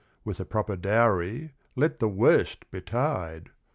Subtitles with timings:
[0.25, 3.51] With the proper dowry, let the worst betide!